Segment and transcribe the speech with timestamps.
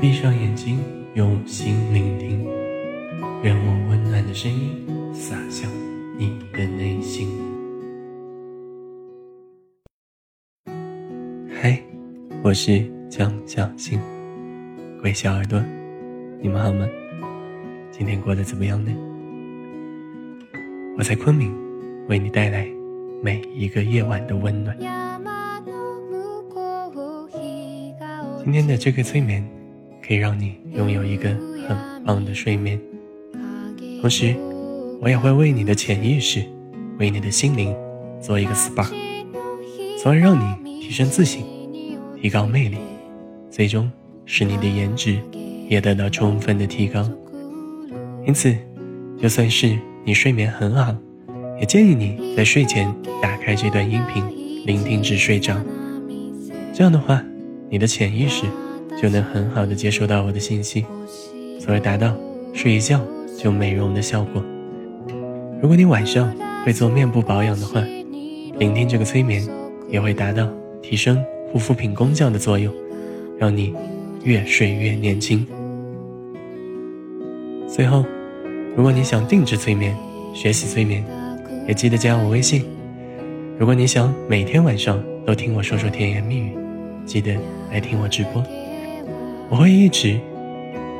[0.00, 0.78] 闭上眼睛，
[1.12, 2.42] 用心聆听，
[3.42, 5.70] 让我温暖的声音洒向
[6.16, 7.28] 你的内心。
[11.60, 11.78] 嗨，
[12.42, 14.00] 我是江小新，
[14.96, 15.62] 各位小耳朵，
[16.40, 16.88] 你们好吗？
[17.90, 18.90] 今天过得怎么样呢？
[20.96, 21.54] 我在昆明，
[22.08, 22.66] 为你带来
[23.22, 24.74] 每一个夜晚的温暖。
[28.42, 29.46] 今天的这个催眠。
[30.10, 31.28] 可以让你拥有一个
[31.68, 32.76] 很棒的睡眠，
[34.00, 34.34] 同时，
[35.00, 36.42] 我也会为你的潜意识、
[36.98, 37.72] 为你的心灵
[38.20, 38.88] 做一个 SPA，
[40.02, 41.44] 从而让你提升自信、
[42.20, 42.78] 提高魅力，
[43.52, 43.88] 最终
[44.26, 45.16] 使你的颜值
[45.68, 47.08] 也得到充分的提高。
[48.26, 48.52] 因此，
[49.22, 50.92] 就算是你睡眠很好，
[51.60, 54.24] 也建议你在睡前打开这段音频，
[54.66, 55.54] 聆听至睡着。
[56.74, 57.24] 这样的话，
[57.68, 58.44] 你的潜意识。
[59.00, 60.84] 就能很好的接收到我的信息，
[61.58, 62.14] 从而达到
[62.52, 63.00] 睡一觉
[63.38, 64.42] 就美容的效果。
[65.62, 66.30] 如果你晚上
[66.66, 67.80] 会做面部保养的话，
[68.58, 69.42] 聆听这个催眠
[69.88, 70.46] 也会达到
[70.82, 71.18] 提升
[71.50, 72.70] 护肤品功效的作用，
[73.38, 73.74] 让你
[74.22, 75.46] 越睡越年轻。
[77.66, 78.04] 最后，
[78.76, 79.96] 如果你想定制催眠、
[80.34, 81.02] 学习催眠，
[81.66, 82.66] 也记得加我微信。
[83.58, 86.50] 如果你想每天晚上都听我说说甜言蜜语，
[87.06, 87.34] 记得
[87.72, 88.44] 来听我直播。
[89.50, 90.20] 我会一直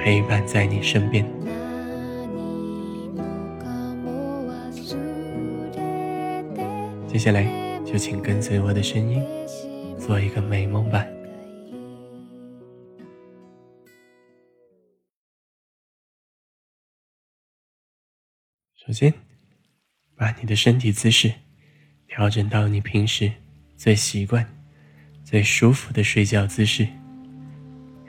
[0.00, 1.24] 陪伴在你身边。
[7.06, 7.44] 接下来
[7.86, 9.24] 就请跟随我的声音，
[10.00, 11.06] 做一个美梦吧。
[18.74, 19.14] 首先，
[20.16, 21.32] 把你的身体姿势
[22.08, 23.30] 调整到你平时
[23.76, 24.44] 最习惯、
[25.22, 26.88] 最舒服的睡觉姿势。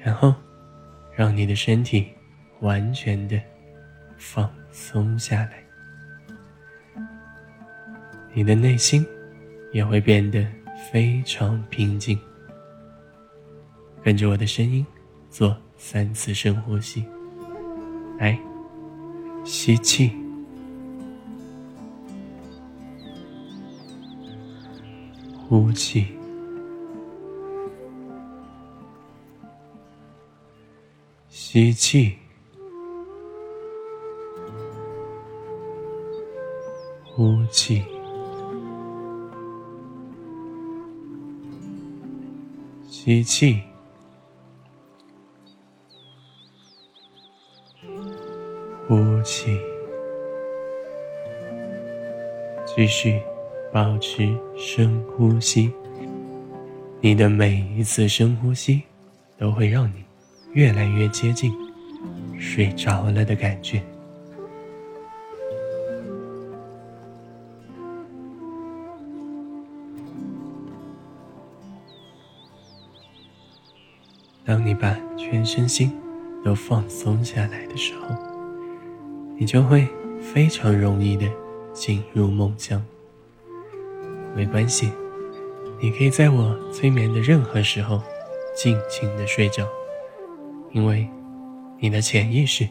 [0.03, 0.33] 然后，
[1.15, 2.07] 让你的身体
[2.61, 3.39] 完全的
[4.17, 5.63] 放松下来，
[8.33, 9.05] 你的内心
[9.71, 10.45] 也会变得
[10.91, 12.19] 非常平静。
[14.03, 14.83] 跟着我的声音
[15.29, 17.05] 做三次深呼吸，
[18.17, 18.39] 来，
[19.43, 20.11] 吸气，
[25.47, 26.20] 呼气。
[31.33, 32.17] 吸气，
[37.05, 37.81] 呼气，
[42.89, 43.61] 吸气，
[48.89, 49.57] 呼气，
[52.65, 53.21] 继续
[53.71, 55.71] 保持深呼吸。
[56.99, 58.83] 你的每一次深呼吸
[59.37, 60.10] 都会让你。
[60.53, 61.53] 越来越接近
[62.39, 63.81] 睡着了的感觉。
[74.43, 75.91] 当你把全身心
[76.43, 78.13] 都放松下来的时候，
[79.37, 79.87] 你就会
[80.19, 81.25] 非常容易的
[81.73, 82.83] 进入梦乡。
[84.35, 84.91] 没关系，
[85.79, 88.01] 你可以在我催眠的任何时候
[88.53, 89.65] 尽情的睡着。
[90.73, 91.07] 因为
[91.79, 92.67] 你的潜意识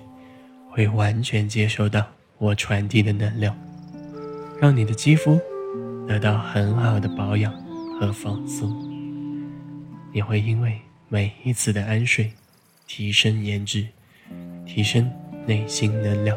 [0.71, 2.07] 会完全接收到
[2.39, 3.57] 我传递的能量，
[4.61, 5.39] 让你的肌肤
[6.07, 7.53] 得到很好的保养
[7.99, 8.71] 和放松。
[10.13, 12.33] 你会因为每一次的安睡，
[12.87, 13.87] 提升颜值，
[14.65, 15.11] 提升
[15.47, 16.37] 内心能量。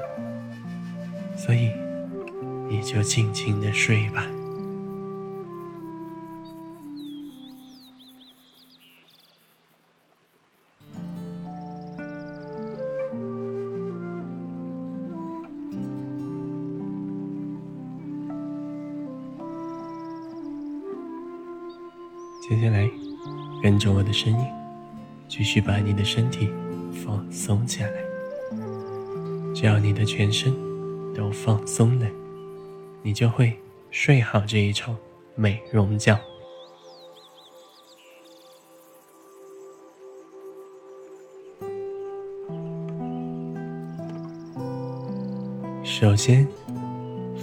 [1.36, 1.72] 所以，
[2.70, 4.28] 你就静静的睡吧。
[24.14, 24.46] 的声音，
[25.28, 26.48] 继续把你的身体
[27.04, 27.94] 放松下来。
[29.56, 30.54] 只要你的全身
[31.16, 32.06] 都放松了，
[33.02, 33.58] 你就会
[33.90, 34.96] 睡好这一场
[35.34, 36.16] 美容觉。
[45.84, 46.48] 首先，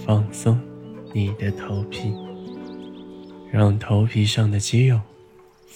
[0.07, 0.57] 放松
[1.13, 2.15] 你的头皮。
[3.51, 5.01] 让头皮上的肌肉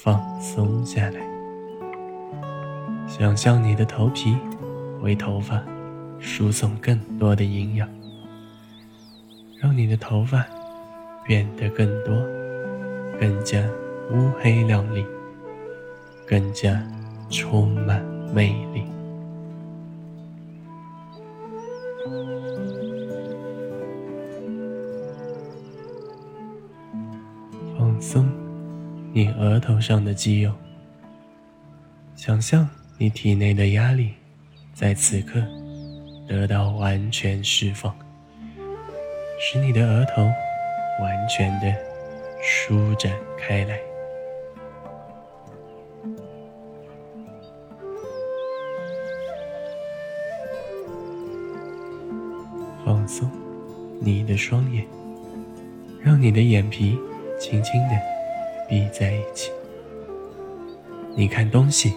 [0.04, 1.20] 放松下来，
[3.08, 4.36] 想象你的头皮
[5.00, 5.62] 为头发
[6.20, 7.88] 输送更多的营养，
[9.58, 10.44] 让你的头发
[11.24, 12.14] 变得更多、
[13.18, 13.58] 更加
[14.12, 15.06] 乌黑亮丽、
[16.26, 16.86] 更加
[17.30, 18.04] 充满
[18.34, 18.84] 魅力。
[29.54, 30.52] 额头上的肌肉，
[32.16, 32.68] 想象
[32.98, 34.14] 你体内的压力
[34.72, 35.40] 在此刻
[36.26, 37.96] 得到完全释放，
[39.38, 40.24] 使你的额头
[41.00, 41.72] 完全的
[42.42, 43.78] 舒展开来。
[52.84, 53.30] 放松
[54.00, 54.84] 你的双眼，
[56.02, 56.98] 让你的眼皮。
[57.36, 58.13] 轻轻的
[58.68, 59.50] 闭在一起，
[61.16, 61.92] 你看东西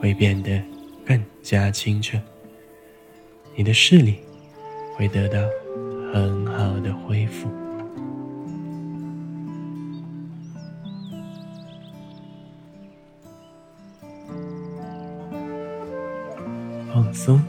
[0.00, 0.62] 会变得
[1.06, 2.18] 更加清澈，
[3.56, 4.18] 你的视力
[4.96, 5.38] 会得到
[6.12, 7.48] 很好的恢复。
[16.92, 17.40] 放松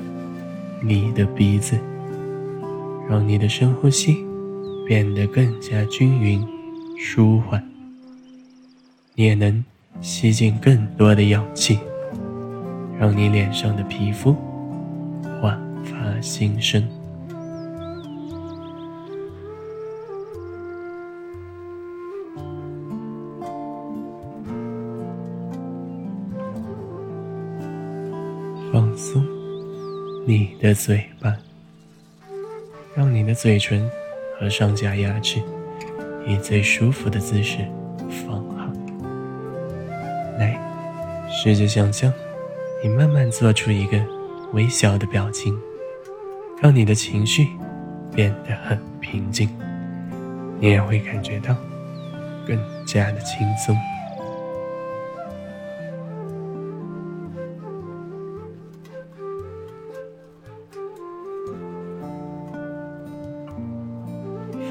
[0.83, 1.77] 你的鼻子，
[3.10, 4.24] 让你的深呼吸
[4.88, 6.45] 变得更加均匀。
[7.01, 7.69] 舒缓，
[9.19, 9.62] 你也能
[10.00, 11.77] 吸进更多的氧气，
[12.98, 14.33] 让你脸上的皮肤
[15.42, 16.81] 焕发新生。
[28.72, 29.22] 放松
[30.25, 31.36] 你的嘴巴，
[32.95, 33.86] 让你的嘴唇
[34.39, 35.42] 和上下牙齿。
[36.25, 37.68] 以最舒服的姿势
[41.41, 42.12] 试着想象，
[42.83, 43.97] 你慢慢做出一个
[44.51, 45.57] 微笑的表情，
[46.62, 47.47] 让你的情绪
[48.13, 49.50] 变得很平静，
[50.59, 51.56] 你也会感觉到
[52.45, 53.74] 更加的轻松。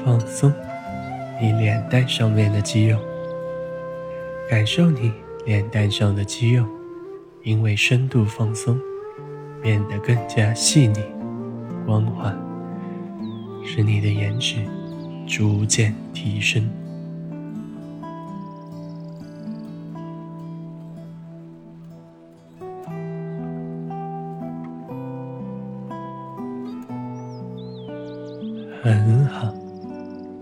[0.05, 0.53] 放松。
[1.41, 2.99] 你脸蛋上面的肌肉，
[4.47, 5.11] 感受你
[5.45, 6.65] 脸蛋上的肌肉，
[7.43, 8.79] 因为深度放松，
[9.61, 10.99] 变得更加细腻、
[11.85, 12.33] 光滑，
[13.65, 14.57] 使你的颜值
[15.27, 16.69] 逐渐提升。
[28.83, 29.53] 很好，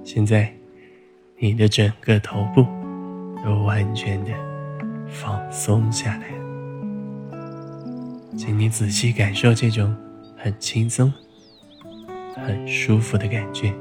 [0.04, 0.54] 现在。
[1.40, 2.66] 你的整个头部
[3.46, 4.32] 都完全的
[5.09, 6.27] 放松下来
[8.38, 9.95] 请你仔细感受这种
[10.38, 11.12] 很轻松、
[12.36, 13.74] 很舒服的感觉。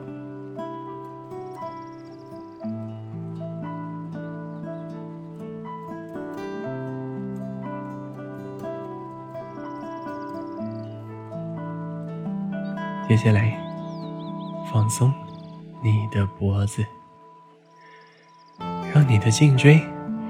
[13.09, 13.57] 接下来，
[14.73, 15.13] 放松
[15.83, 16.85] 你的脖子。
[18.93, 19.81] 让你的颈椎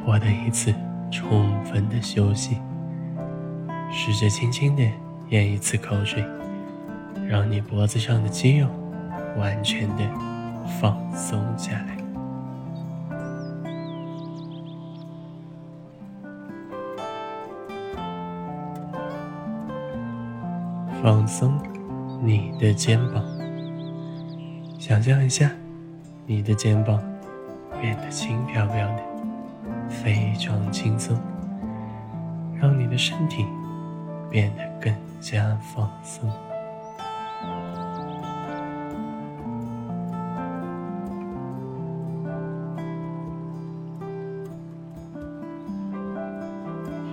[0.04, 0.74] 获得一次
[1.10, 2.58] 充分的休息，
[3.90, 4.82] 试着轻轻的
[5.30, 6.24] 咽一次口水，
[7.28, 8.68] 让你脖子上的肌肉
[9.36, 10.04] 完全的
[10.80, 11.96] 放松下来。
[21.02, 21.58] 放松
[22.22, 23.24] 你的肩膀，
[24.78, 25.50] 想象一下
[26.26, 27.00] 你的肩膀。
[27.78, 29.02] 变得轻飘飘的，
[29.88, 31.16] 非常轻松，
[32.60, 33.44] 让你的身体
[34.30, 36.30] 变得更加放松。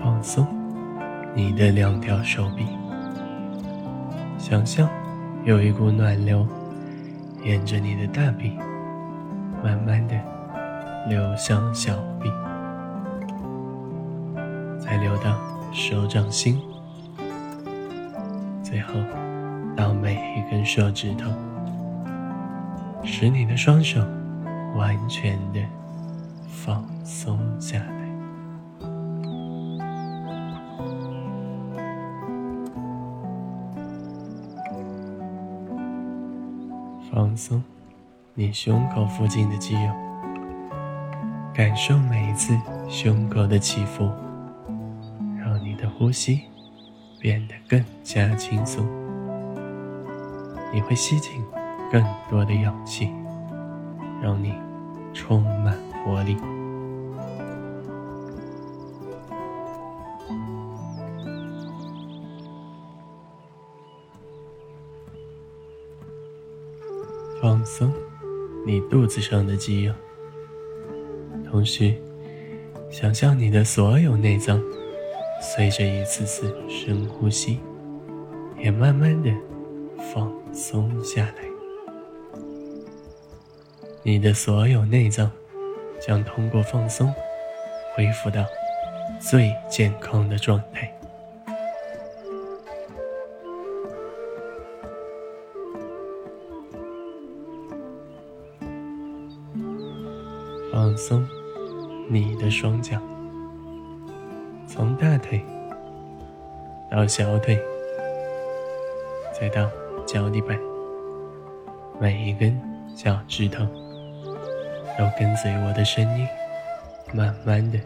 [0.01, 0.45] 放松
[1.35, 2.65] 你的两条手臂，
[4.37, 4.89] 想象
[5.45, 6.45] 有一股暖流
[7.43, 8.57] 沿着你的大臂，
[9.63, 10.15] 慢慢的。
[11.05, 12.31] 流向小臂，
[15.03, 15.35] 流到
[15.73, 16.61] 手掌心，
[18.63, 18.93] 最后
[19.75, 21.29] 到每一根手指头，
[23.03, 23.99] 使你的双手
[24.77, 25.59] 完全的
[26.47, 27.91] 放松下来，
[37.11, 37.61] 放松
[38.35, 39.91] 你胸口附近的肌肉。
[41.53, 42.57] 感受每一次
[42.87, 44.09] 胸口的起伏，
[46.03, 46.41] 呼吸
[47.17, 48.85] 变得更加轻松
[50.73, 51.41] 你会吸进
[51.89, 53.09] 更多的氧气
[54.21, 54.53] 让你
[55.13, 56.35] 充满活力。
[67.41, 67.93] 放松
[68.65, 69.93] 你肚子上的肌肉
[71.49, 71.95] 同时
[72.91, 74.61] 想象你的所有内脏
[75.45, 77.59] 随着一次次深呼吸，
[78.57, 79.29] 也慢慢的
[80.13, 81.43] 放松下来。
[84.01, 85.29] 你的所有内脏
[86.01, 87.13] 将通过放松
[87.93, 88.43] 恢复到
[89.19, 90.89] 最健康的状态。
[100.71, 101.27] 放松
[102.09, 102.99] 你的双脚，
[104.75, 105.39] 从大腿
[106.89, 107.63] 到小腿，
[109.31, 109.69] 再到
[110.03, 110.59] 脚底板，
[112.01, 112.59] 每一根
[112.95, 113.63] 脚趾头
[114.97, 116.27] 都跟随我的声音，
[117.13, 117.79] 慢慢的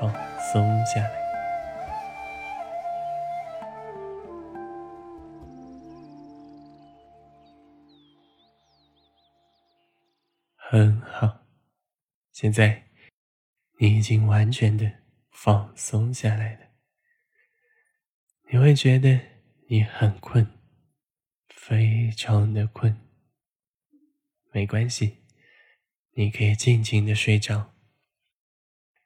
[0.00, 0.12] 放
[0.52, 1.10] 松下来。
[10.56, 11.42] 很好。
[12.32, 12.82] 现在，
[13.78, 14.84] 你已经完全的
[15.38, 16.66] 放松下来的。
[18.50, 19.20] 你会觉得
[19.68, 20.46] 你很困，
[21.48, 22.98] 非常的困。
[24.50, 25.18] 没关系，
[26.14, 27.74] 你可以静静的睡着。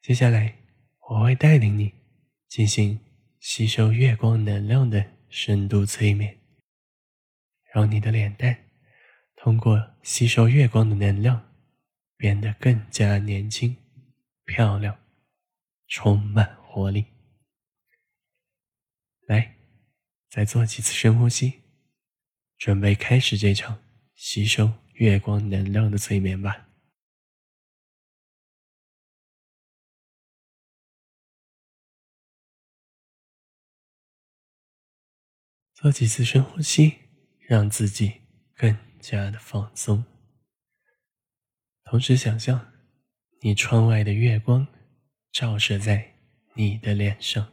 [0.00, 0.56] 接下来，
[1.08, 1.92] 我会带领你
[2.48, 3.00] 进行
[3.40, 6.38] 吸收月光能量的深度催眠，
[7.74, 8.70] 让你的脸蛋
[9.34, 11.48] 通过吸收月光的能量。
[12.16, 13.74] 变得更加年轻、
[14.44, 14.94] 漂亮，
[15.90, 17.04] 充满活力。
[19.26, 19.56] 来，
[20.28, 21.62] 再做几次深呼吸，
[22.56, 23.82] 准备开始这场
[24.14, 26.68] 吸收月光能量的催眠吧。
[35.74, 36.98] 做几次深呼吸，
[37.40, 38.20] 让自己
[38.54, 40.04] 更加的放松。
[41.82, 42.72] 同时想象，
[43.40, 44.68] 你窗外的月光
[45.32, 46.04] 照射在
[46.54, 47.46] 你的脸上，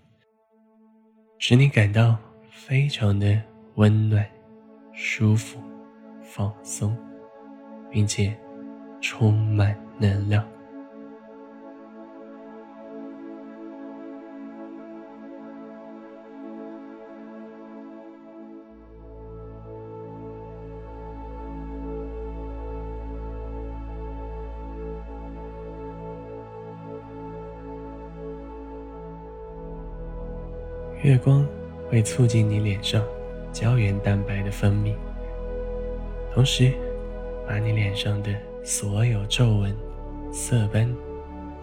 [1.37, 2.17] 使你感到
[2.49, 3.39] 非常的
[3.75, 4.27] 温暖、
[4.93, 5.61] 舒服、
[6.23, 6.97] 放松，
[7.91, 8.35] 并且
[8.99, 10.43] 充满能量。
[31.03, 31.47] 月光
[31.89, 33.03] 会促进你脸上
[33.51, 34.95] 胶原蛋白的分泌，
[36.33, 36.73] 同时
[37.47, 39.75] 把你脸上的所有皱纹、
[40.31, 40.91] 色斑、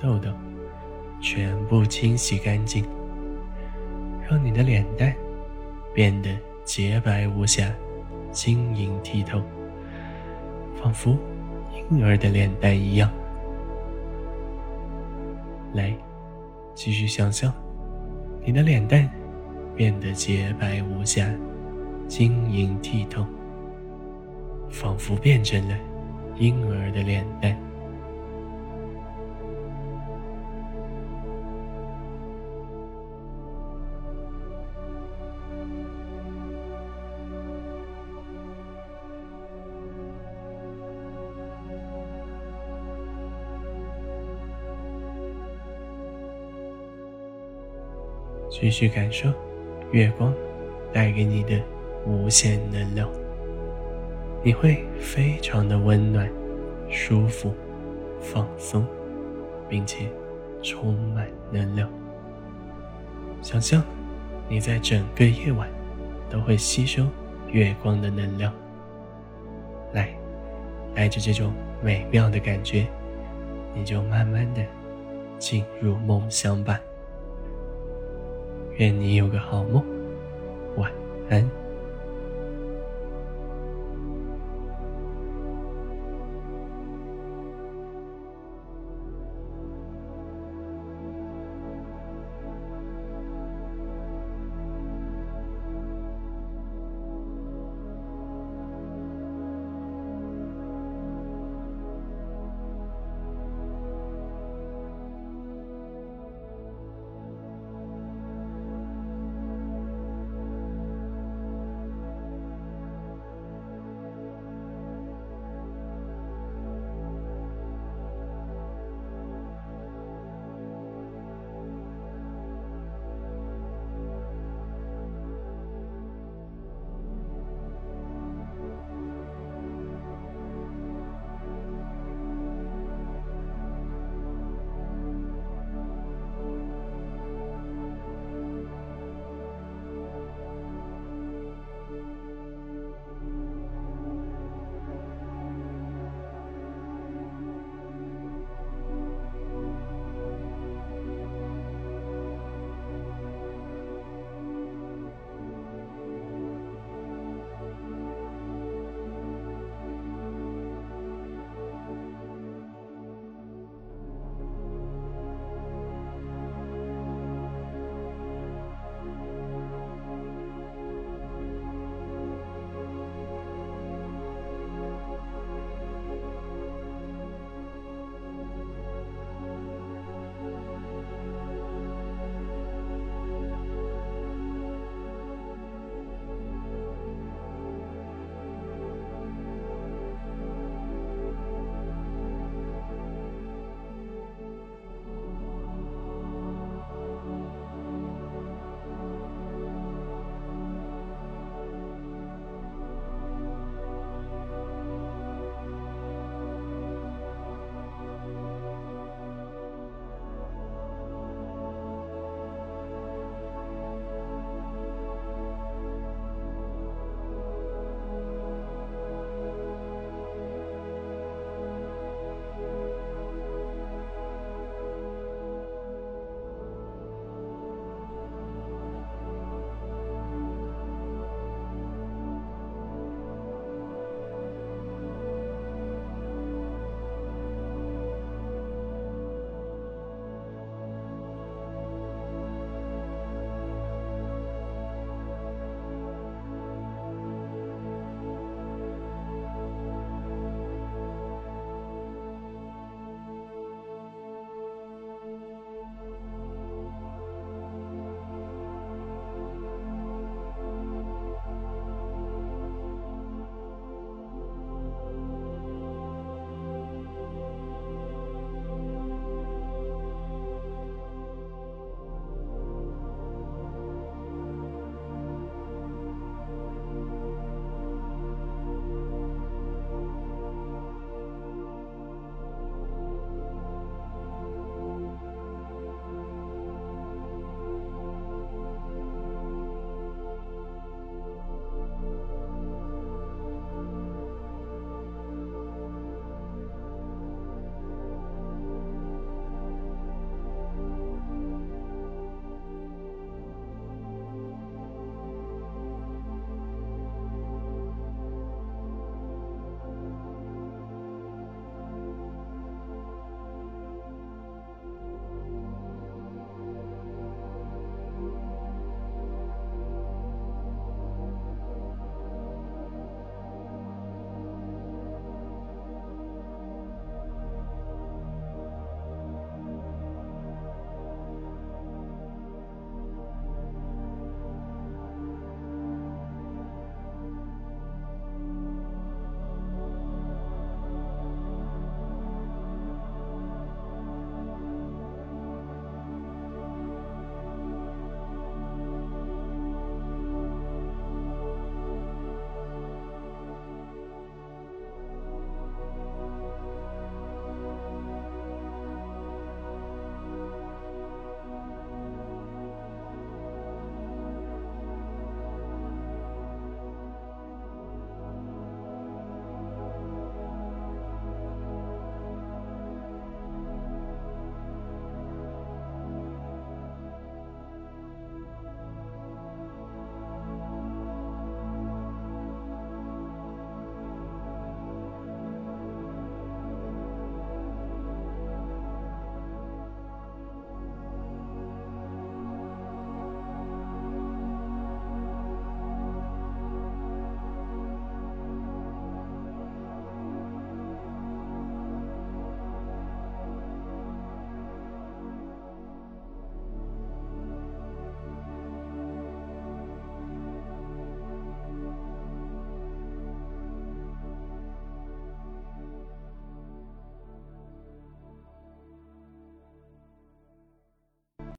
[0.01, 0.31] 痘痘
[1.21, 2.87] 全部清洗干净，
[4.31, 5.13] 让你的脸蛋
[5.93, 6.31] 变得
[6.65, 7.75] 洁白无瑕、
[8.31, 9.43] 晶莹剔透，
[10.81, 11.19] 仿佛
[11.91, 13.11] 婴儿的脸蛋一样。
[15.73, 15.93] 来，
[16.73, 17.53] 继续想象
[18.45, 19.11] 你的脸蛋。
[19.77, 21.29] 变得洁白无瑕、
[22.07, 23.27] 晶莹剔透，
[24.71, 25.77] 仿佛变成了
[26.37, 27.57] 婴儿的脸蛋。
[48.51, 49.31] 继续感受。
[49.95, 50.35] 月光
[50.93, 51.63] 带给你的
[52.05, 53.09] 无限能量，
[54.43, 56.29] 你会非常的温暖、
[56.91, 57.55] 舒服、
[58.19, 58.85] 放松，
[59.69, 60.09] 并且
[60.65, 61.89] 充满能量。
[63.41, 63.85] 想象
[64.49, 65.69] 你在整个夜晚
[66.29, 67.07] 都会吸收
[67.53, 68.53] 月光的能量。
[69.93, 70.09] 来，
[70.93, 72.85] 带着这种美妙的感觉，
[73.73, 74.63] 你就慢慢的
[75.39, 76.81] 进入梦乡吧。
[78.77, 79.85] 愿你有个好梦，
[80.77, 80.91] 晚
[81.29, 81.64] 安。